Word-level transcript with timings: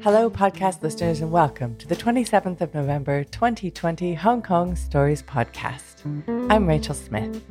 Hello, 0.00 0.30
podcast 0.30 0.80
listeners, 0.80 1.20
and 1.20 1.32
welcome 1.32 1.74
to 1.74 1.88
the 1.88 1.96
27th 1.96 2.60
of 2.60 2.72
November 2.72 3.24
2020 3.24 4.14
Hong 4.14 4.40
Kong 4.40 4.76
Stories 4.76 5.24
Podcast. 5.24 6.04
I'm 6.48 6.68
Rachel 6.68 6.94
Smith. 6.94 7.42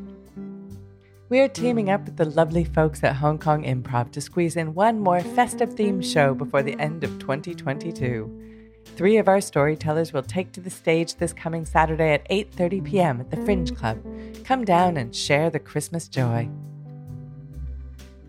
We 1.27 1.41
are 1.41 1.49
teaming 1.49 1.89
up 1.89 2.05
with 2.05 2.15
the 2.15 2.23
lovely 2.23 2.63
folks 2.63 3.03
at 3.03 3.17
Hong 3.17 3.37
Kong 3.37 3.65
Improv 3.65 4.13
to 4.13 4.21
squeeze 4.21 4.55
in 4.55 4.73
one 4.73 4.97
more 5.01 5.19
festive 5.19 5.75
themed 5.75 6.09
show 6.09 6.33
before 6.33 6.63
the 6.63 6.79
end 6.79 7.03
of 7.03 7.19
2022. 7.19 8.63
Three 8.95 9.17
of 9.17 9.27
our 9.27 9.41
storytellers 9.41 10.13
will 10.13 10.23
take 10.23 10.53
to 10.53 10.61
the 10.61 10.69
stage 10.69 11.15
this 11.15 11.33
coming 11.33 11.65
Saturday 11.65 12.13
at 12.13 12.29
8:30 12.29 12.85
p.m. 12.85 13.19
at 13.19 13.29
the 13.29 13.43
Fringe 13.43 13.75
Club. 13.75 14.01
Come 14.45 14.63
down 14.63 14.95
and 14.95 15.13
share 15.13 15.49
the 15.49 15.59
Christmas 15.59 16.07
joy. 16.07 16.49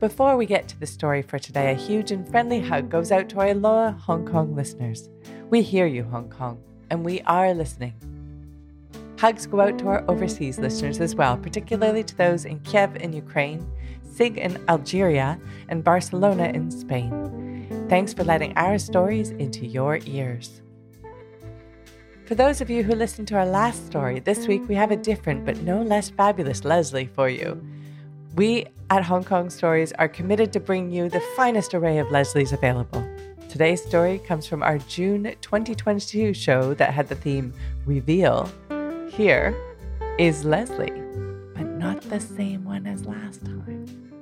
Before 0.01 0.37
we 0.37 0.47
get 0.47 0.69
to 0.69 0.79
the 0.79 0.87
story 0.87 1.23
for 1.23 1.41
today, 1.41 1.73
a 1.73 1.75
huge 1.75 2.13
and 2.13 2.29
friendly 2.29 2.61
hug 2.61 2.89
goes 2.89 3.11
out 3.11 3.29
to 3.31 3.41
our 3.41 3.53
loyal 3.53 3.91
Hong 3.91 4.25
Kong 4.25 4.55
listeners. 4.55 5.09
We 5.51 5.61
hear 5.61 5.87
you, 5.87 6.05
Hong 6.05 6.31
Kong, 6.31 6.63
and 6.89 7.05
we 7.05 7.21
are 7.23 7.53
listening. 7.53 7.95
Hugs 9.19 9.45
go 9.45 9.61
out 9.61 9.77
to 9.81 9.89
our 9.89 10.05
overseas 10.09 10.57
listeners 10.57 11.01
as 11.01 11.17
well, 11.17 11.37
particularly 11.37 12.05
to 12.05 12.17
those 12.17 12.45
in 12.45 12.61
Kiev 12.61 12.95
in 12.95 13.13
Ukraine, 13.13 13.69
SIG 14.09 14.39
in 14.39 14.63
Algeria, 14.69 15.37
and 15.69 15.83
Barcelona 15.83 16.45
in 16.55 16.71
Spain. 16.71 17.67
Thanks 17.89 18.15
for 18.15 18.23
letting 18.23 18.57
our 18.57 18.79
stories 18.79 19.31
into 19.33 19.67
your 19.67 19.99
ears. 20.07 20.63
For 22.25 22.37
those 22.37 22.61
of 22.61 22.71
you 22.71 22.85
who 22.85 22.95
listened 22.95 23.27
to 23.29 23.37
our 23.37 23.47
last 23.47 23.85
story, 23.87 24.21
this 24.21 24.47
week 24.47 24.63
we 24.69 24.77
have 24.77 24.93
a 24.93 24.97
different 24.97 25.45
but 25.45 25.63
no 25.63 25.83
less 25.83 26.09
fabulous 26.09 26.65
Leslie 26.65 27.11
for 27.13 27.29
you. 27.29 27.61
We 28.39 28.67
at 28.89 29.03
Hong 29.03 29.25
Kong 29.25 29.51
Stories 29.51 29.93
are 29.95 30.07
committed 30.07 30.53
to 30.53 30.61
bring 30.61 30.93
you 30.93 31.09
the 31.09 31.19
finest 31.35 31.75
array 31.75 31.99
of 31.99 32.07
Leslies 32.07 32.53
available. 32.53 33.05
Today's 33.49 33.83
story 33.83 34.21
comes 34.21 34.47
from 34.47 34.63
our 34.63 34.79
June 34.79 35.35
2022 35.41 36.35
show 36.35 36.73
that 36.75 36.95
had 36.95 37.09
the 37.09 37.17
theme 37.17 37.53
Reveal. 37.85 38.49
Here 39.11 39.57
is 40.21 40.45
Leslie, 40.45 40.93
but 41.57 41.65
not 41.65 42.01
the 42.03 42.21
same 42.21 42.65
one 42.65 42.87
as 42.87 43.05
last 43.07 43.45
time. 43.45 44.13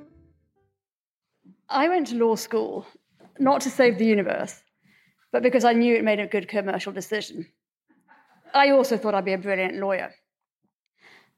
I 1.69 1.87
went 1.87 2.07
to 2.07 2.15
law 2.15 2.37
school 2.37 2.87
not 3.37 3.61
to 3.61 3.69
save 3.69 3.99
the 3.99 4.07
universe, 4.07 4.63
but 5.31 5.43
because 5.43 5.63
I 5.63 5.73
knew 5.73 5.95
it 5.95 6.03
made 6.03 6.19
a 6.19 6.25
good 6.25 6.47
commercial 6.47 6.91
decision. 6.91 7.45
I 8.51 8.71
also 8.71 8.97
thought 8.97 9.13
I'd 9.13 9.25
be 9.25 9.33
a 9.33 9.37
brilliant 9.37 9.75
lawyer. 9.75 10.11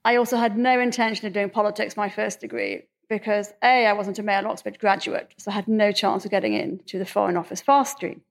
I 0.05 0.15
also 0.15 0.37
had 0.37 0.57
no 0.57 0.79
intention 0.79 1.27
of 1.27 1.33
doing 1.33 1.49
politics 1.49 1.97
my 1.97 2.09
first 2.09 2.39
degree 2.39 2.83
because 3.09 3.53
A, 3.63 3.85
I 3.85 3.93
wasn't 3.93 4.19
a 4.19 4.23
Male 4.23 4.47
Oxford 4.47 4.79
graduate, 4.79 5.33
so 5.37 5.51
I 5.51 5.55
had 5.55 5.67
no 5.67 5.91
chance 5.91 6.25
of 6.25 6.31
getting 6.31 6.53
into 6.53 6.99
the 6.99 7.05
Foreign 7.05 7.37
Office 7.37 7.61
fast 7.61 7.97
stream. 7.97 8.21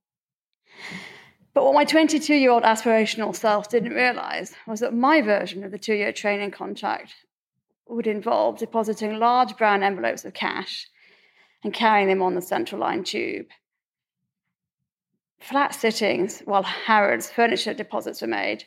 But 1.52 1.64
what 1.64 1.74
my 1.74 1.84
22 1.84 2.34
year 2.34 2.50
old 2.50 2.62
aspirational 2.62 3.34
self 3.34 3.68
didn't 3.68 3.92
realize 3.92 4.54
was 4.66 4.80
that 4.80 4.94
my 4.94 5.20
version 5.20 5.64
of 5.64 5.72
the 5.72 5.78
two 5.78 5.94
year 5.94 6.12
training 6.12 6.52
contract 6.52 7.14
would 7.88 8.06
involve 8.06 8.58
depositing 8.58 9.18
large 9.18 9.56
brown 9.56 9.82
envelopes 9.82 10.24
of 10.24 10.34
cash 10.34 10.86
and 11.64 11.72
carrying 11.72 12.08
them 12.08 12.22
on 12.22 12.34
the 12.34 12.42
central 12.42 12.80
line 12.80 13.02
tube. 13.02 13.46
Flat 15.40 15.74
sittings 15.74 16.40
while 16.40 16.62
Harrods 16.62 17.30
furniture 17.30 17.74
deposits 17.74 18.20
were 18.20 18.28
made, 18.28 18.64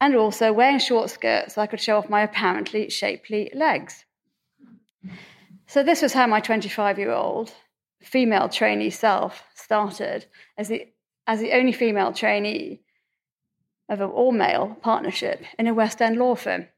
and 0.00 0.14
also 0.14 0.52
wearing 0.52 0.78
short 0.78 1.10
skirts 1.10 1.54
so 1.54 1.62
I 1.62 1.66
could 1.66 1.80
show 1.80 1.96
off 1.96 2.08
my 2.08 2.22
apparently 2.22 2.90
shapely 2.90 3.50
legs. 3.54 4.04
So, 5.66 5.82
this 5.82 6.02
was 6.02 6.12
how 6.12 6.26
my 6.26 6.40
25 6.40 6.98
year 6.98 7.12
old 7.12 7.52
female 8.02 8.48
trainee 8.48 8.90
self 8.90 9.44
started 9.54 10.26
as 10.58 10.68
the, 10.68 10.88
as 11.26 11.40
the 11.40 11.52
only 11.52 11.72
female 11.72 12.12
trainee 12.12 12.82
of 13.88 14.00
an 14.00 14.10
all 14.10 14.32
male 14.32 14.76
partnership 14.82 15.42
in 15.58 15.66
a 15.66 15.74
West 15.74 16.00
End 16.00 16.16
law 16.16 16.34
firm. 16.34 16.68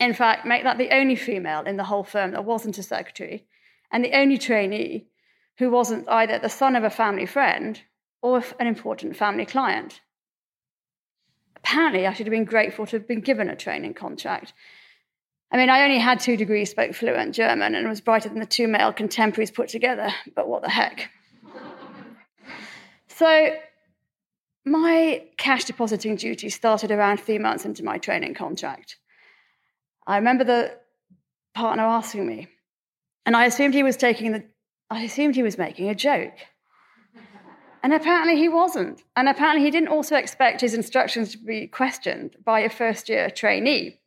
In 0.00 0.14
fact, 0.14 0.46
make 0.46 0.64
that 0.64 0.78
the 0.78 0.90
only 0.90 1.16
female 1.16 1.62
in 1.62 1.76
the 1.76 1.84
whole 1.84 2.04
firm 2.04 2.32
that 2.32 2.44
wasn't 2.44 2.78
a 2.78 2.82
secretary, 2.82 3.46
and 3.90 4.04
the 4.04 4.16
only 4.16 4.38
trainee 4.38 5.06
who 5.58 5.70
wasn't 5.70 6.08
either 6.08 6.38
the 6.38 6.48
son 6.48 6.74
of 6.74 6.84
a 6.84 6.90
family 6.90 7.26
friend 7.26 7.82
or 8.22 8.42
an 8.58 8.66
important 8.66 9.16
family 9.16 9.44
client. 9.44 10.00
Apparently, 11.64 12.06
I 12.06 12.12
should 12.12 12.26
have 12.26 12.32
been 12.32 12.44
grateful 12.44 12.86
to 12.86 12.96
have 12.96 13.06
been 13.06 13.20
given 13.20 13.48
a 13.48 13.56
training 13.56 13.94
contract. 13.94 14.52
I 15.52 15.56
mean, 15.56 15.70
I 15.70 15.84
only 15.84 15.98
had 15.98 16.18
two 16.18 16.36
degrees, 16.36 16.70
spoke 16.70 16.94
fluent 16.94 17.34
German, 17.34 17.74
and 17.74 17.88
was 17.88 18.00
brighter 18.00 18.28
than 18.28 18.40
the 18.40 18.46
two 18.46 18.66
male 18.66 18.92
contemporaries 18.92 19.50
put 19.50 19.68
together, 19.68 20.08
but 20.34 20.48
what 20.48 20.62
the 20.62 20.70
heck. 20.70 21.10
so, 23.08 23.54
my 24.64 25.24
cash 25.36 25.64
depositing 25.64 26.16
duty 26.16 26.48
started 26.48 26.90
around 26.90 27.20
three 27.20 27.38
months 27.38 27.64
into 27.64 27.84
my 27.84 27.98
training 27.98 28.34
contract. 28.34 28.96
I 30.06 30.16
remember 30.16 30.44
the 30.44 30.78
partner 31.54 31.84
asking 31.84 32.26
me, 32.26 32.48
and 33.26 33.36
I 33.36 33.44
assumed 33.44 33.74
he 33.74 33.82
was 33.82 33.96
taking 33.96 34.32
the, 34.32 34.44
I 34.90 35.02
assumed 35.02 35.36
he 35.36 35.42
was 35.42 35.58
making 35.58 35.88
a 35.90 35.94
joke. 35.94 36.34
And 37.82 37.92
apparently 37.92 38.36
he 38.36 38.48
wasn't. 38.48 39.02
And 39.16 39.28
apparently 39.28 39.64
he 39.64 39.70
didn't 39.70 39.88
also 39.88 40.16
expect 40.16 40.60
his 40.60 40.74
instructions 40.74 41.32
to 41.32 41.38
be 41.38 41.66
questioned 41.66 42.36
by 42.44 42.60
a 42.60 42.70
first 42.70 43.08
year 43.08 43.28
trainee. 43.28 43.98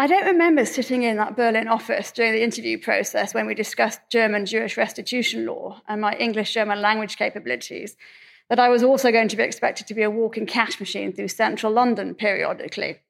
I 0.00 0.06
don't 0.06 0.26
remember 0.26 0.64
sitting 0.64 1.02
in 1.02 1.16
that 1.16 1.36
Berlin 1.36 1.66
office 1.66 2.12
during 2.12 2.32
the 2.32 2.44
interview 2.44 2.78
process 2.78 3.34
when 3.34 3.46
we 3.46 3.54
discussed 3.54 4.00
German 4.12 4.46
Jewish 4.46 4.76
restitution 4.76 5.44
law 5.44 5.82
and 5.88 6.00
my 6.00 6.14
English 6.14 6.54
German 6.54 6.80
language 6.80 7.16
capabilities 7.16 7.96
that 8.48 8.60
I 8.60 8.68
was 8.68 8.84
also 8.84 9.10
going 9.10 9.26
to 9.26 9.36
be 9.36 9.42
expected 9.42 9.88
to 9.88 9.94
be 9.94 10.04
a 10.04 10.10
walking 10.10 10.46
cash 10.46 10.78
machine 10.78 11.12
through 11.12 11.28
central 11.28 11.72
London 11.72 12.14
periodically. 12.14 13.00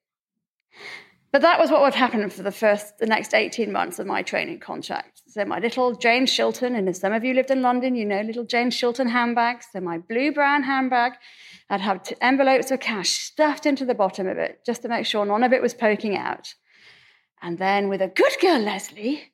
But 1.38 1.42
that 1.42 1.60
was 1.60 1.70
what 1.70 1.82
would 1.82 1.94
happen 1.94 2.28
for 2.30 2.42
the 2.42 2.50
first, 2.50 2.98
the 2.98 3.06
next 3.06 3.32
18 3.32 3.70
months 3.70 4.00
of 4.00 4.08
my 4.08 4.22
training 4.24 4.58
contract. 4.58 5.22
So 5.28 5.44
my 5.44 5.60
little 5.60 5.94
Jane 5.94 6.26
Shilton, 6.26 6.76
and 6.76 6.88
if 6.88 6.96
some 6.96 7.12
of 7.12 7.22
you 7.22 7.32
lived 7.32 7.52
in 7.52 7.62
London, 7.62 7.94
you 7.94 8.04
know 8.04 8.22
little 8.22 8.42
Jane 8.42 8.70
Shilton 8.70 9.08
handbag. 9.08 9.62
So 9.62 9.78
my 9.78 9.98
blue 9.98 10.32
brown 10.32 10.64
handbag, 10.64 11.12
I'd 11.70 11.80
have 11.80 12.02
envelopes 12.20 12.72
of 12.72 12.80
cash 12.80 13.10
stuffed 13.10 13.66
into 13.66 13.84
the 13.84 13.94
bottom 13.94 14.26
of 14.26 14.36
it 14.36 14.64
just 14.66 14.82
to 14.82 14.88
make 14.88 15.06
sure 15.06 15.24
none 15.24 15.44
of 15.44 15.52
it 15.52 15.62
was 15.62 15.74
poking 15.74 16.16
out. 16.16 16.54
And 17.40 17.56
then 17.56 17.88
with 17.88 18.02
a 18.02 18.08
good 18.08 18.32
girl 18.40 18.58
Leslie, 18.58 19.30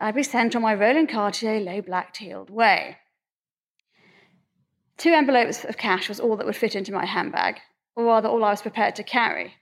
I'd 0.00 0.14
be 0.14 0.22
sent 0.22 0.56
on 0.56 0.62
my 0.62 0.72
Roland 0.72 1.10
Cartier 1.10 1.60
low 1.60 1.82
black 1.82 2.16
heeled 2.16 2.48
way. 2.48 2.96
Two 4.96 5.12
envelopes 5.12 5.66
of 5.66 5.76
cash 5.76 6.08
was 6.08 6.18
all 6.18 6.38
that 6.38 6.46
would 6.46 6.56
fit 6.56 6.74
into 6.74 6.92
my 6.92 7.04
handbag, 7.04 7.60
or 7.94 8.06
rather 8.06 8.30
all 8.30 8.42
I 8.42 8.52
was 8.52 8.62
prepared 8.62 8.96
to 8.96 9.02
carry 9.02 9.56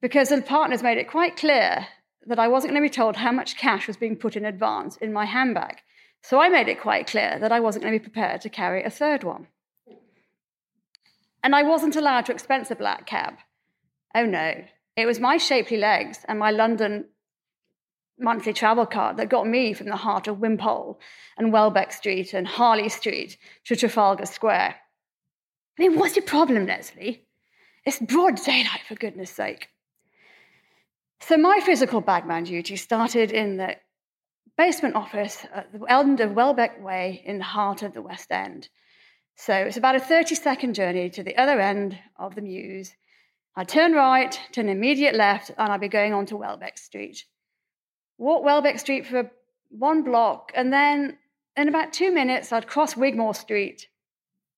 because 0.00 0.28
the 0.28 0.42
partners 0.42 0.82
made 0.82 0.98
it 0.98 1.08
quite 1.08 1.36
clear 1.36 1.86
that 2.26 2.38
I 2.38 2.48
wasn't 2.48 2.72
going 2.72 2.82
to 2.82 2.88
be 2.88 2.94
told 2.94 3.16
how 3.16 3.32
much 3.32 3.56
cash 3.56 3.86
was 3.86 3.96
being 3.96 4.16
put 4.16 4.36
in 4.36 4.44
advance 4.44 4.96
in 4.98 5.12
my 5.12 5.24
handbag. 5.24 5.78
So 6.22 6.40
I 6.40 6.48
made 6.48 6.68
it 6.68 6.80
quite 6.80 7.06
clear 7.06 7.38
that 7.40 7.52
I 7.52 7.60
wasn't 7.60 7.84
going 7.84 7.94
to 7.94 8.00
be 8.00 8.10
prepared 8.10 8.40
to 8.42 8.48
carry 8.48 8.82
a 8.82 8.90
third 8.90 9.24
one. 9.24 9.46
And 11.42 11.54
I 11.54 11.62
wasn't 11.62 11.96
allowed 11.96 12.26
to 12.26 12.32
expense 12.32 12.70
a 12.70 12.76
black 12.76 13.06
cab. 13.06 13.34
Oh 14.14 14.26
no, 14.26 14.64
it 14.96 15.06
was 15.06 15.20
my 15.20 15.36
shapely 15.36 15.76
legs 15.76 16.24
and 16.28 16.38
my 16.38 16.50
London 16.50 17.06
monthly 18.18 18.52
travel 18.52 18.84
card 18.84 19.16
that 19.16 19.28
got 19.28 19.46
me 19.46 19.72
from 19.72 19.86
the 19.86 19.96
heart 19.96 20.26
of 20.26 20.40
Wimpole 20.40 20.98
and 21.36 21.52
Welbeck 21.52 21.92
Street 21.92 22.34
and 22.34 22.46
Harley 22.46 22.88
Street 22.88 23.38
to 23.64 23.76
Trafalgar 23.76 24.26
Square. 24.26 24.74
I 25.78 25.82
mean, 25.82 25.96
what's 25.96 26.16
your 26.16 26.24
problem, 26.24 26.66
Leslie? 26.66 27.24
It's 27.84 28.00
broad 28.00 28.36
daylight, 28.44 28.80
for 28.88 28.96
goodness 28.96 29.30
sake. 29.30 29.68
So 31.20 31.36
my 31.36 31.60
physical 31.60 32.00
bagman 32.00 32.44
duty 32.44 32.76
started 32.76 33.32
in 33.32 33.56
the 33.56 33.76
basement 34.56 34.94
office 34.94 35.46
at 35.52 35.72
the 35.72 35.84
end 35.92 36.20
of 36.20 36.32
Welbeck 36.32 36.82
Way 36.82 37.22
in 37.24 37.38
the 37.38 37.44
heart 37.44 37.82
of 37.82 37.92
the 37.92 38.02
West 38.02 38.30
End. 38.30 38.68
So 39.36 39.54
it's 39.54 39.76
about 39.76 39.96
a 39.96 40.00
30 40.00 40.34
second 40.34 40.74
journey 40.74 41.10
to 41.10 41.22
the 41.22 41.36
other 41.36 41.60
end 41.60 41.98
of 42.16 42.34
the 42.34 42.40
Mews. 42.40 42.94
I'd 43.56 43.68
turn 43.68 43.92
right, 43.92 44.38
turn 44.52 44.68
immediate 44.68 45.14
left, 45.14 45.50
and 45.56 45.72
I'd 45.72 45.80
be 45.80 45.88
going 45.88 46.14
on 46.14 46.26
to 46.26 46.36
Welbeck 46.36 46.78
Street. 46.78 47.24
Walk 48.16 48.44
Welbeck 48.44 48.78
Street 48.78 49.06
for 49.06 49.30
one 49.70 50.02
block, 50.02 50.52
and 50.54 50.72
then 50.72 51.18
in 51.56 51.68
about 51.68 51.92
two 51.92 52.12
minutes, 52.12 52.52
I'd 52.52 52.68
cross 52.68 52.96
Wigmore 52.96 53.34
Street, 53.34 53.88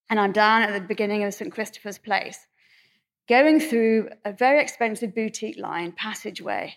and 0.09 0.19
I'm 0.19 0.31
down 0.31 0.61
at 0.61 0.73
the 0.73 0.87
beginning 0.87 1.23
of 1.23 1.33
St. 1.33 1.51
Christopher's 1.51 1.97
Place 1.97 2.47
going 3.31 3.61
through 3.61 4.09
a 4.25 4.33
very 4.33 4.61
expensive 4.61 5.15
boutique 5.15 5.57
line 5.57 5.93
passageway. 5.93 6.75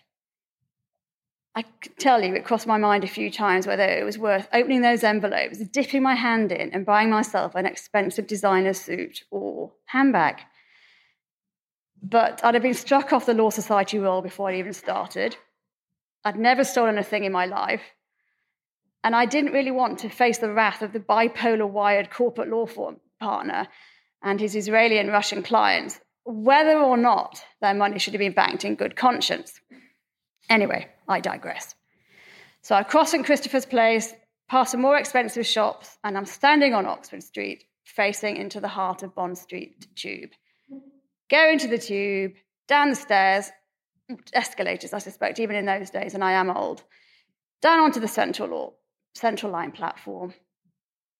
I 1.53 1.63
could 1.63 1.97
tell 1.99 2.23
you, 2.23 2.33
it 2.33 2.45
crossed 2.45 2.65
my 2.65 2.77
mind 2.77 3.03
a 3.03 3.15
few 3.17 3.29
times 3.29 3.67
whether 3.67 3.83
it 3.83 4.05
was 4.05 4.17
worth 4.17 4.47
opening 4.53 4.81
those 4.81 5.03
envelopes, 5.03 5.59
dipping 5.67 6.01
my 6.01 6.15
hand 6.15 6.53
in, 6.53 6.71
and 6.71 6.85
buying 6.85 7.09
myself 7.09 7.55
an 7.55 7.65
expensive 7.65 8.25
designer 8.25 8.71
suit 8.71 9.23
or 9.31 9.73
handbag. 9.87 10.35
But 12.01 12.39
I'd 12.41 12.53
have 12.53 12.63
been 12.63 12.73
struck 12.73 13.11
off 13.11 13.25
the 13.25 13.33
Law 13.33 13.49
Society 13.49 13.99
roll 13.99 14.21
before 14.21 14.49
I 14.49 14.59
even 14.59 14.71
started. 14.71 15.35
I'd 16.23 16.39
never 16.39 16.63
stolen 16.63 16.97
a 16.97 17.03
thing 17.03 17.25
in 17.25 17.33
my 17.33 17.47
life. 17.47 17.83
And 19.03 19.13
I 19.13 19.25
didn't 19.25 19.51
really 19.51 19.71
want 19.71 19.99
to 19.99 20.09
face 20.09 20.37
the 20.37 20.53
wrath 20.53 20.81
of 20.81 20.93
the 20.93 21.01
bipolar 21.01 21.69
wired 21.69 22.11
corporate 22.11 22.47
law 22.47 22.65
firm, 22.65 23.01
partner 23.19 23.67
and 24.25 24.39
his 24.39 24.55
Israeli 24.55 24.97
and 24.97 25.11
Russian 25.11 25.43
clients 25.43 25.99
whether 26.25 26.77
or 26.77 26.97
not 26.97 27.41
their 27.61 27.73
money 27.73 27.99
should 27.99 28.13
have 28.13 28.19
been 28.19 28.33
banked 28.33 28.65
in 28.65 28.75
good 28.75 28.95
conscience. 28.95 29.61
Anyway, 30.49 30.87
I 31.07 31.19
digress. 31.19 31.75
So 32.61 32.75
I 32.75 32.83
cross 32.83 33.13
in 33.13 33.23
Christopher's 33.23 33.65
Place, 33.65 34.13
past 34.49 34.71
some 34.71 34.81
more 34.81 34.97
expensive 34.97 35.45
shops, 35.45 35.97
and 36.03 36.17
I'm 36.17 36.25
standing 36.25 36.73
on 36.73 36.87
Oxford 36.87 37.23
Street, 37.23 37.63
facing 37.83 38.37
into 38.37 38.59
the 38.59 38.67
heart 38.67 39.03
of 39.03 39.13
Bond 39.13 39.37
Street 39.37 39.87
Tube. 39.95 40.31
Go 41.29 41.47
into 41.47 41.67
the 41.67 41.77
tube, 41.77 42.33
down 42.67 42.89
the 42.89 42.95
stairs, 42.95 43.51
escalators, 44.33 44.93
I 44.93 44.99
suspect, 44.99 45.39
even 45.39 45.55
in 45.55 45.65
those 45.65 45.91
days, 45.91 46.15
and 46.15 46.23
I 46.23 46.33
am 46.33 46.49
old, 46.49 46.83
down 47.61 47.79
onto 47.79 47.99
the 47.99 48.07
central, 48.07 48.53
or 48.53 48.73
central 49.13 49.51
line 49.51 49.71
platform, 49.71 50.33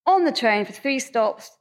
on 0.07 0.25
the 0.25 0.31
train 0.31 0.65
for 0.65 0.73
three 0.73 0.99
stops 0.99 1.51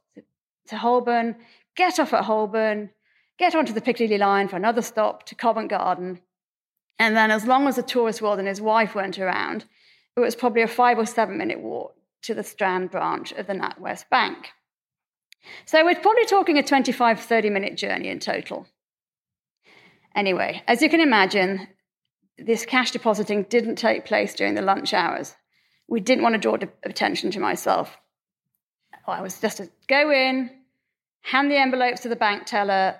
to 0.67 0.77
Holborn, 0.77 1.35
get 1.75 1.99
off 1.99 2.13
at 2.13 2.25
Holborn, 2.25 2.89
get 3.37 3.55
onto 3.55 3.73
the 3.73 3.81
Piccadilly 3.81 4.17
line 4.17 4.47
for 4.47 4.55
another 4.55 4.81
stop 4.81 5.25
to 5.27 5.35
Covent 5.35 5.69
Garden. 5.69 6.21
And 6.97 7.15
then, 7.15 7.31
as 7.31 7.45
long 7.45 7.67
as 7.67 7.75
the 7.75 7.83
tourist 7.83 8.21
world 8.21 8.39
and 8.39 8.47
his 8.47 8.61
wife 8.61 8.95
weren't 8.95 9.19
around, 9.19 9.65
it 10.15 10.21
was 10.21 10.35
probably 10.35 10.61
a 10.61 10.67
five 10.67 10.97
or 10.97 11.05
seven 11.05 11.37
minute 11.37 11.59
walk 11.59 11.95
to 12.23 12.33
the 12.33 12.43
Strand 12.43 12.91
branch 12.91 13.31
of 13.33 13.47
the 13.47 13.53
NatWest 13.53 14.09
Bank. 14.09 14.51
So 15.65 15.83
we're 15.83 15.95
probably 15.95 16.25
talking 16.25 16.57
a 16.57 16.63
25, 16.63 17.19
30 17.19 17.49
minute 17.49 17.77
journey 17.77 18.09
in 18.09 18.19
total. 18.19 18.67
Anyway, 20.15 20.63
as 20.67 20.81
you 20.81 20.89
can 20.89 21.01
imagine, 21.01 21.67
this 22.37 22.65
cash 22.65 22.91
depositing 22.91 23.43
didn't 23.43 23.75
take 23.75 24.05
place 24.05 24.33
during 24.33 24.55
the 24.55 24.61
lunch 24.61 24.93
hours. 24.93 25.35
We 25.87 25.99
didn't 25.99 26.23
want 26.23 26.33
to 26.33 26.39
draw 26.39 26.57
attention 26.83 27.31
to 27.31 27.39
myself. 27.39 27.97
I 29.07 29.21
was 29.21 29.39
just 29.39 29.57
to 29.57 29.69
go 29.87 30.11
in, 30.11 30.49
hand 31.21 31.51
the 31.51 31.57
envelopes 31.57 32.01
to 32.01 32.09
the 32.09 32.15
bank 32.15 32.45
teller, 32.45 32.95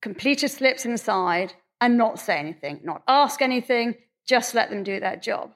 completed 0.00 0.48
slips 0.50 0.84
inside, 0.84 1.54
and 1.80 1.96
not 1.96 2.18
say 2.18 2.38
anything, 2.38 2.80
not 2.82 3.02
ask 3.06 3.40
anything, 3.40 3.94
just 4.26 4.54
let 4.54 4.70
them 4.70 4.82
do 4.82 5.00
their 5.00 5.16
job. 5.16 5.52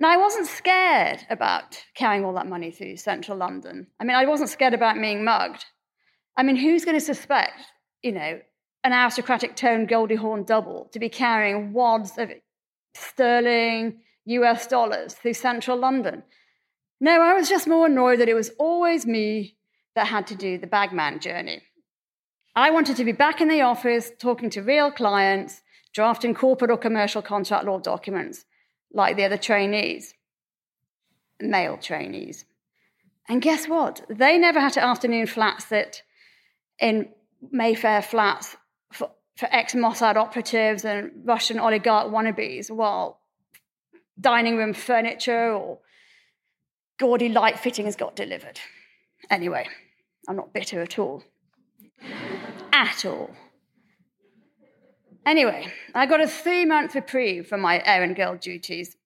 Now, 0.00 0.12
I 0.12 0.16
wasn't 0.16 0.46
scared 0.46 1.26
about 1.28 1.82
carrying 1.94 2.24
all 2.24 2.34
that 2.34 2.46
money 2.46 2.70
through 2.70 2.98
central 2.98 3.36
London. 3.36 3.88
I 3.98 4.04
mean, 4.04 4.16
I 4.16 4.26
wasn't 4.26 4.50
scared 4.50 4.74
about 4.74 4.94
being 4.94 5.24
mugged. 5.24 5.64
I 6.36 6.44
mean, 6.44 6.54
who's 6.54 6.84
going 6.84 6.96
to 6.96 7.04
suspect, 7.04 7.60
you 8.02 8.12
know, 8.12 8.40
an 8.84 8.92
aristocratic 8.92 9.56
tone 9.56 9.86
Goldie 9.86 10.14
Hawn 10.14 10.44
double 10.44 10.88
to 10.92 11.00
be 11.00 11.08
carrying 11.08 11.72
wads 11.72 12.16
of 12.16 12.30
sterling, 12.94 13.98
US 14.24 14.68
dollars 14.68 15.14
through 15.14 15.34
central 15.34 15.76
London? 15.76 16.22
No, 17.00 17.20
I 17.20 17.34
was 17.34 17.48
just 17.48 17.66
more 17.66 17.86
annoyed 17.86 18.20
that 18.20 18.28
it 18.28 18.34
was 18.34 18.52
always 18.58 19.04
me 19.04 19.56
that 19.96 20.06
had 20.06 20.28
to 20.28 20.36
do 20.36 20.58
the 20.58 20.66
bagman 20.68 21.18
journey. 21.18 21.62
I 22.58 22.70
wanted 22.70 22.96
to 22.96 23.04
be 23.04 23.12
back 23.12 23.40
in 23.40 23.46
the 23.46 23.60
office 23.60 24.10
talking 24.18 24.50
to 24.50 24.62
real 24.62 24.90
clients, 24.90 25.62
drafting 25.94 26.34
corporate 26.34 26.72
or 26.72 26.76
commercial 26.76 27.22
contract 27.22 27.64
law 27.64 27.78
documents 27.78 28.46
like 28.92 29.16
the 29.16 29.22
other 29.22 29.36
trainees, 29.36 30.12
male 31.40 31.76
trainees. 31.76 32.46
And 33.28 33.40
guess 33.40 33.68
what? 33.68 34.04
They 34.10 34.38
never 34.38 34.58
had 34.58 34.72
to 34.72 34.82
afternoon 34.82 35.28
flat 35.28 35.62
sit 35.62 36.02
in 36.80 37.10
Mayfair 37.52 38.02
flats 38.02 38.56
for, 38.92 39.12
for 39.36 39.48
ex 39.52 39.74
Mossad 39.74 40.16
operatives 40.16 40.84
and 40.84 41.12
Russian 41.24 41.60
oligarch 41.60 42.08
wannabes 42.08 42.72
while 42.72 43.20
dining 44.20 44.56
room 44.56 44.74
furniture 44.74 45.52
or 45.52 45.78
gaudy 46.98 47.28
light 47.28 47.60
fittings 47.60 47.94
got 47.94 48.16
delivered. 48.16 48.58
Anyway, 49.30 49.68
I'm 50.26 50.34
not 50.34 50.52
bitter 50.52 50.82
at 50.82 50.98
all 50.98 51.22
at 52.78 53.04
all. 53.04 53.30
Anyway, 55.26 55.66
I 55.94 56.06
got 56.06 56.20
a 56.20 56.28
three 56.28 56.64
month 56.64 56.94
reprieve 56.94 57.46
from 57.48 57.60
my 57.60 57.82
errand 57.84 58.16
girl 58.16 58.36
duties 58.36 58.96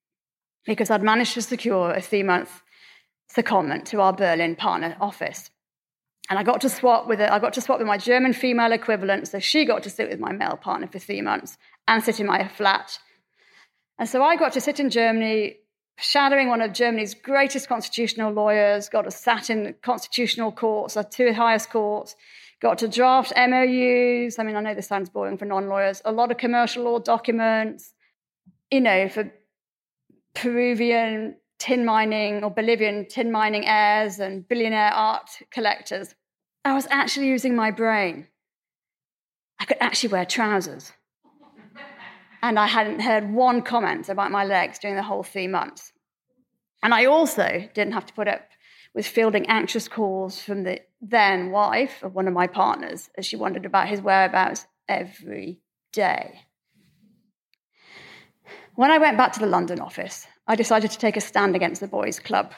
because 0.65 0.89
I'd 0.89 1.03
managed 1.03 1.33
to 1.33 1.41
secure 1.41 1.91
a 1.91 2.01
three 2.01 2.23
month 2.23 2.61
secondment 3.35 3.85
to 3.85 3.99
our 3.99 4.13
Berlin 4.13 4.55
partner 4.55 4.95
office. 5.01 5.49
And 6.29 6.39
I 6.39 6.43
got 6.43 6.61
to 6.61 6.69
swap 6.69 7.07
with 7.07 7.19
it. 7.19 7.29
I 7.29 7.39
got 7.39 7.53
to 7.53 7.61
swap 7.61 7.79
with 7.79 7.87
my 7.87 7.97
German 7.97 8.31
female 8.33 8.71
equivalent, 8.71 9.27
so 9.27 9.39
she 9.39 9.65
got 9.65 9.83
to 9.83 9.89
sit 9.89 10.09
with 10.09 10.19
my 10.19 10.31
male 10.31 10.57
partner 10.61 10.87
for 10.87 10.99
three 10.99 11.21
months 11.21 11.57
and 11.87 12.01
sit 12.01 12.19
in 12.19 12.27
my 12.27 12.47
flat. 12.47 12.97
And 13.99 14.07
so 14.07 14.23
I 14.23 14.37
got 14.37 14.53
to 14.53 14.61
sit 14.61 14.79
in 14.79 14.89
Germany, 14.89 15.57
shadowing 15.97 16.47
one 16.47 16.61
of 16.61 16.71
Germany's 16.71 17.13
greatest 17.13 17.67
constitutional 17.67 18.31
lawyers, 18.31 18.87
got 18.87 19.01
to 19.01 19.11
sat 19.11 19.49
in 19.49 19.75
constitutional 19.81 20.51
courts, 20.51 20.93
the 20.93 21.03
two 21.03 21.33
highest 21.33 21.69
courts, 21.69 22.15
got 22.63 22.77
to 22.77 22.87
draft 22.87 23.33
MOUs. 23.35 24.39
I 24.39 24.43
mean, 24.43 24.55
I 24.55 24.61
know 24.61 24.73
this 24.73 24.87
sounds 24.87 25.09
boring 25.09 25.37
for 25.37 25.45
non 25.45 25.67
lawyers, 25.67 26.01
a 26.05 26.11
lot 26.11 26.31
of 26.31 26.37
commercial 26.37 26.85
law 26.85 26.97
documents, 26.97 27.93
you 28.71 28.79
know, 28.79 29.09
for 29.09 29.31
Peruvian 30.33 31.35
tin 31.59 31.85
mining 31.85 32.43
or 32.43 32.49
Bolivian 32.49 33.05
tin 33.09 33.31
mining 33.31 33.67
heirs 33.67 34.19
and 34.19 34.47
billionaire 34.47 34.93
art 34.93 35.29
collectors. 35.51 36.15
I 36.65 36.73
was 36.73 36.87
actually 36.89 37.27
using 37.27 37.53
my 37.55 37.69
brain. 37.69 38.27
I 39.59 39.65
could 39.65 39.77
actually 39.81 40.13
wear 40.13 40.25
trousers. 40.25 40.93
And 42.41 42.57
I 42.57 42.67
hadn't 42.67 43.01
heard 43.01 43.31
one 43.31 43.61
comment 43.61 44.09
about 44.09 44.31
my 44.31 44.45
legs 44.45 44.79
during 44.79 44.95
the 44.95 45.03
whole 45.03 45.23
three 45.23 45.47
months. 45.47 45.93
And 46.81 46.93
I 46.93 47.05
also 47.05 47.69
didn't 47.73 47.93
have 47.93 48.05
to 48.05 48.13
put 48.13 48.27
up 48.27 48.49
with 48.93 49.05
fielding 49.05 49.47
anxious 49.47 49.87
calls 49.87 50.41
from 50.41 50.63
the 50.63 50.79
then 51.03 51.51
wife 51.51 52.01
of 52.01 52.15
one 52.15 52.29
of 52.29 52.33
my 52.33 52.47
partners 52.47 53.09
as 53.17 53.25
she 53.25 53.35
wondered 53.35 53.65
about 53.65 53.89
his 53.89 54.01
whereabouts 54.01 54.65
every 54.87 55.59
day. 55.91 56.39
When 58.75 58.89
I 58.89 58.97
went 58.97 59.17
back 59.17 59.33
to 59.33 59.39
the 59.39 59.45
London 59.45 59.81
office, 59.81 60.25
I 60.47 60.55
decided 60.55 60.91
to 60.91 60.97
take 60.97 61.17
a 61.17 61.21
stand 61.21 61.55
against 61.55 61.81
the 61.81 61.87
boys' 61.87 62.21
club. 62.21 62.53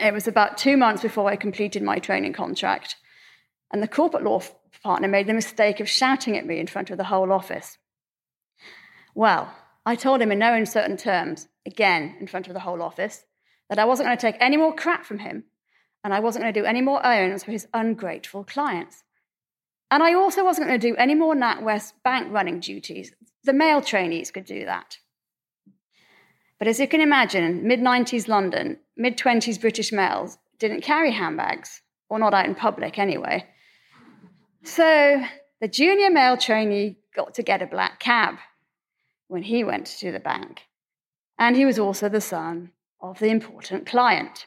It 0.00 0.12
was 0.12 0.26
about 0.26 0.58
two 0.58 0.76
months 0.76 1.02
before 1.02 1.30
I 1.30 1.36
completed 1.36 1.82
my 1.82 2.00
training 2.00 2.32
contract, 2.32 2.96
and 3.72 3.80
the 3.80 3.88
corporate 3.88 4.24
law 4.24 4.42
partner 4.82 5.06
made 5.06 5.28
the 5.28 5.32
mistake 5.32 5.78
of 5.78 5.88
shouting 5.88 6.36
at 6.36 6.46
me 6.46 6.58
in 6.58 6.66
front 6.66 6.90
of 6.90 6.98
the 6.98 7.04
whole 7.04 7.32
office. 7.32 7.78
Well, 9.14 9.54
I 9.86 9.94
told 9.94 10.20
him 10.20 10.32
in 10.32 10.40
no 10.40 10.52
uncertain 10.52 10.96
terms, 10.96 11.46
again 11.64 12.16
in 12.20 12.26
front 12.26 12.48
of 12.48 12.54
the 12.54 12.60
whole 12.60 12.82
office, 12.82 13.24
that 13.70 13.78
I 13.78 13.84
wasn't 13.84 14.08
going 14.08 14.18
to 14.18 14.20
take 14.20 14.36
any 14.40 14.56
more 14.56 14.74
crap 14.74 15.04
from 15.04 15.20
him 15.20 15.44
and 16.06 16.14
I 16.14 16.20
wasn't 16.20 16.44
going 16.44 16.54
to 16.54 16.60
do 16.60 16.64
any 16.64 16.82
more 16.82 17.04
errands 17.04 17.42
for 17.42 17.50
his 17.50 17.66
ungrateful 17.74 18.44
clients. 18.44 19.02
And 19.90 20.04
I 20.04 20.14
also 20.14 20.44
wasn't 20.44 20.68
going 20.68 20.78
to 20.78 20.88
do 20.88 20.94
any 20.94 21.16
more 21.16 21.34
NatWest 21.34 21.94
bank 22.04 22.32
running 22.32 22.60
duties. 22.60 23.12
The 23.42 23.52
male 23.52 23.82
trainees 23.82 24.30
could 24.30 24.44
do 24.44 24.66
that. 24.66 24.98
But 26.60 26.68
as 26.68 26.78
you 26.78 26.86
can 26.86 27.00
imagine, 27.00 27.66
mid 27.66 27.80
90s 27.80 28.28
London, 28.28 28.78
mid 28.96 29.18
20s 29.18 29.60
British 29.60 29.90
males 29.90 30.38
didn't 30.60 30.82
carry 30.82 31.10
handbags, 31.10 31.82
or 32.08 32.20
not 32.20 32.34
out 32.34 32.46
in 32.46 32.54
public 32.54 33.00
anyway. 33.00 33.44
So 34.62 35.24
the 35.60 35.66
junior 35.66 36.10
male 36.10 36.36
trainee 36.36 36.98
got 37.16 37.34
to 37.34 37.42
get 37.42 37.62
a 37.62 37.66
black 37.66 37.98
cab 37.98 38.36
when 39.26 39.42
he 39.42 39.64
went 39.64 39.86
to 39.98 40.12
the 40.12 40.20
bank. 40.20 40.66
And 41.36 41.56
he 41.56 41.64
was 41.64 41.80
also 41.80 42.08
the 42.08 42.20
son 42.20 42.70
of 43.00 43.18
the 43.18 43.30
important 43.30 43.86
client. 43.86 44.46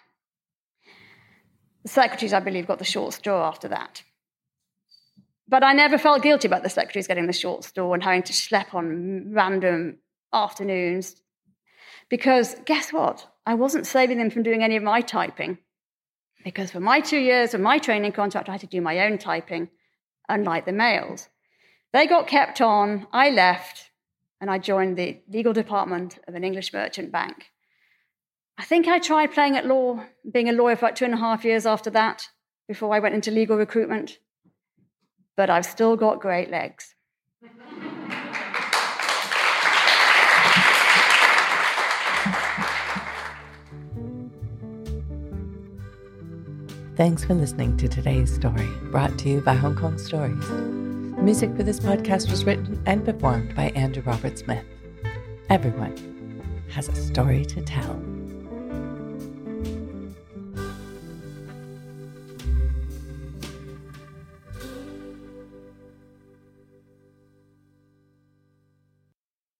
The 1.84 1.90
secretaries, 1.90 2.34
I 2.34 2.40
believe, 2.40 2.68
got 2.68 2.80
the 2.80 2.86
short 2.86 3.14
straw 3.14 3.48
after 3.48 3.68
that. 3.70 4.04
But 5.48 5.64
I 5.64 5.74
never 5.74 5.98
felt 5.98 6.22
guilty 6.22 6.48
about 6.48 6.64
the 6.64 6.70
secretaries 6.70 7.08
getting 7.08 7.26
the 7.26 7.34
short 7.34 7.64
straw 7.64 7.94
and 7.94 8.04
having 8.04 8.24
to 8.24 8.34
schlep 8.34 8.74
on 8.74 9.34
random 9.34 9.98
afternoons. 10.32 11.16
Because 12.10 12.56
guess 12.66 12.94
what? 12.94 13.28
I 13.46 13.56
wasn't 13.56 13.88
saving 13.88 14.20
them 14.20 14.30
from 14.30 14.44
doing 14.44 14.64
any 14.64 14.76
of 14.76 14.84
my 14.84 15.02
typing. 15.02 15.58
Because 16.44 16.72
for 16.72 16.80
my 16.80 17.00
two 17.00 17.18
years 17.18 17.54
of 17.54 17.62
my 17.62 17.80
training 17.80 18.12
contract, 18.12 18.48
I 18.48 18.54
had 18.54 18.62
to 18.62 18.68
do 18.68 18.82
my 18.82 19.00
own 19.00 19.18
typing, 19.18 19.70
unlike 20.28 20.66
the 20.66 20.72
males. 20.72 21.30
They 21.92 22.06
got 22.06 22.28
kept 22.28 22.62
on, 22.62 23.08
I 23.12 23.32
left, 23.32 23.90
and 24.40 24.50
I 24.50 24.60
joined 24.60 24.98
the 24.98 25.20
legal 25.28 25.54
department 25.54 26.20
of 26.28 26.36
an 26.36 26.44
English 26.44 26.72
merchant 26.72 27.12
bank. 27.12 27.52
I 28.60 28.64
think 28.66 28.90
I 28.90 29.00
tried 29.00 29.32
playing 29.32 29.56
at 29.56 29.66
law, 29.66 30.04
being 30.30 30.50
a 30.50 30.52
lawyer 30.52 30.76
for 30.76 30.88
about 30.88 30.98
two 30.98 31.06
and 31.06 31.14
a 31.14 31.18
half 31.18 31.46
years 31.46 31.66
after 31.66 31.90
that, 31.92 32.28
before 32.68 32.94
I 32.94 33.00
went 33.00 33.16
into 33.16 33.32
legal 33.32 33.56
recruitment. 33.56 34.20
But 35.38 35.50
I've 35.50 35.66
still 35.66 35.96
got 35.96 36.20
great 36.20 36.52
legs. 36.52 36.94
Thanks 46.98 47.24
for 47.24 47.36
listening 47.36 47.78
to 47.78 47.88
today's 47.88 48.36
story, 48.36 48.68
brought 48.92 49.18
to 49.20 49.30
you 49.30 49.40
by 49.40 49.54
Hong 49.54 49.78
Kong 49.78 49.98
Stories. 49.98 50.46
The 50.50 51.24
music 51.24 51.56
for 51.56 51.64
this 51.64 51.80
podcast 51.80 52.30
was 52.30 52.44
written 52.44 52.84
and 52.86 53.06
performed 53.06 53.56
by 53.56 53.70
Andrew 53.70 54.04
Robert 54.04 54.38
Smith. 54.38 54.66
Everyone 55.50 55.96
has 56.72 56.90
a 56.90 56.96
story 56.96 57.46
to 57.46 57.62
tell. 57.62 58.09